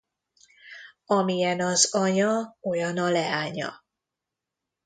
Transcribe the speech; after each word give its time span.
Amilyen 1.05 1.59
az 1.61 1.93
anya, 1.95 2.57
olyan 2.61 2.97
a 2.97 3.09
leánya. 3.09 3.83